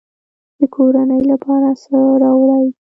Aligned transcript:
د 0.59 0.61
کورنۍ 0.75 1.21
لپاره 1.31 1.69
څه 1.83 1.97
راوړئ؟ 2.21 2.65